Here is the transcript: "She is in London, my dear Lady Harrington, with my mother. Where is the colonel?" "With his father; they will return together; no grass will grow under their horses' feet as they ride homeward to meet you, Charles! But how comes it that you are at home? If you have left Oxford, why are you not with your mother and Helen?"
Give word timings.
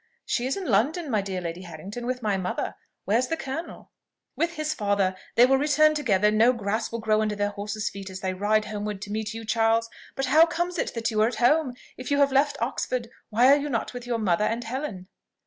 "She 0.25 0.47
is 0.47 0.57
in 0.57 0.65
London, 0.65 1.11
my 1.11 1.21
dear 1.21 1.41
Lady 1.41 1.61
Harrington, 1.61 2.07
with 2.07 2.23
my 2.23 2.35
mother. 2.35 2.73
Where 3.05 3.19
is 3.19 3.27
the 3.27 3.37
colonel?" 3.37 3.91
"With 4.35 4.53
his 4.53 4.73
father; 4.73 5.15
they 5.35 5.45
will 5.45 5.59
return 5.59 5.93
together; 5.93 6.31
no 6.31 6.53
grass 6.53 6.91
will 6.91 6.97
grow 6.97 7.21
under 7.21 7.35
their 7.35 7.51
horses' 7.51 7.87
feet 7.87 8.09
as 8.09 8.21
they 8.21 8.33
ride 8.33 8.65
homeward 8.65 8.99
to 9.03 9.11
meet 9.11 9.35
you, 9.35 9.45
Charles! 9.45 9.91
But 10.15 10.25
how 10.25 10.47
comes 10.47 10.79
it 10.79 10.95
that 10.95 11.11
you 11.11 11.21
are 11.21 11.27
at 11.27 11.35
home? 11.35 11.75
If 11.97 12.09
you 12.09 12.17
have 12.17 12.31
left 12.31 12.57
Oxford, 12.59 13.09
why 13.29 13.45
are 13.53 13.57
you 13.57 13.69
not 13.69 13.93
with 13.93 14.07
your 14.07 14.17
mother 14.17 14.45
and 14.45 14.63
Helen?" 14.63 15.07